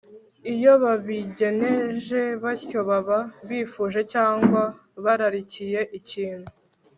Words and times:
iyo 0.53 0.73
babigenje 0.83 2.21
batyo 2.43 2.79
baba 2.89 3.19
bifuje 3.47 3.99
cyangwa 4.13 4.61
bararikiye 5.03 5.79
ikintu 5.99 6.49